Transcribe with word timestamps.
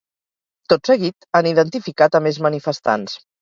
Tot 0.73 0.89
seguit, 0.91 1.27
han 1.39 1.49
identificat 1.51 2.19
a 2.21 2.23
més 2.29 2.41
manifestants. 2.47 3.17